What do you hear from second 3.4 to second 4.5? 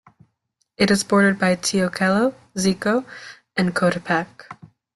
and Coatepec.